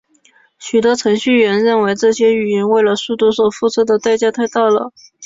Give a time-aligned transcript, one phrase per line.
[0.57, 4.91] 许多程序员认为这些语言为了速度所付出的代价太大了。